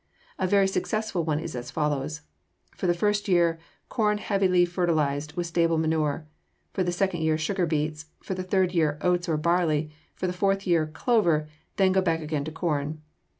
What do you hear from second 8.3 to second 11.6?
the third year, oats or barley; for the fourth year, clover;